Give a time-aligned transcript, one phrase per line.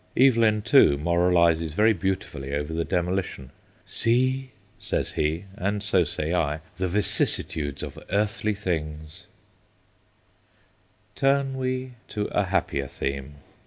[0.17, 3.51] Evelyn, too, moralises very beautifully over the demolition.'
[3.99, 9.29] See/ says he, and so say I,' the vicissitudes of earthly things I'
[11.19, 13.35] Turn we to a happier theme.